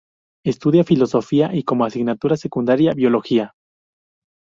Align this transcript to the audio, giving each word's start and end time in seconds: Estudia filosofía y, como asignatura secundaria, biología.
Estudia 0.43 0.83
filosofía 0.83 1.53
y, 1.53 1.61
como 1.61 1.85
asignatura 1.85 2.35
secundaria, 2.35 2.93
biología. 2.95 3.53